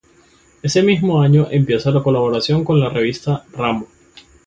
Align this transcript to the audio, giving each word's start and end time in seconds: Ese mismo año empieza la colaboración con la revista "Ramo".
Ese 0.63 0.81
mismo 0.81 1.21
año 1.21 1.47
empieza 1.51 1.91
la 1.91 2.01
colaboración 2.01 2.63
con 2.65 2.79
la 2.79 2.89
revista 2.89 3.45
"Ramo". 3.51 3.85